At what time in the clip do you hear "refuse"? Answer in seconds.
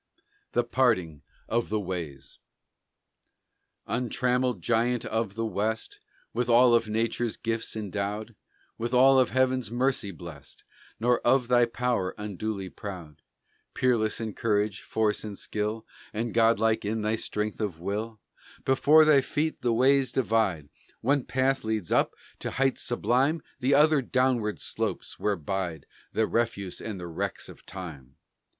26.25-26.81